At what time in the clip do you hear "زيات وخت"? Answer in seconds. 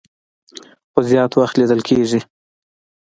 1.09-1.55